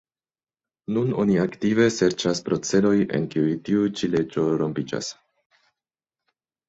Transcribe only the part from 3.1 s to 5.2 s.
en kiuj tiu ĉi leĝo rompiĝas.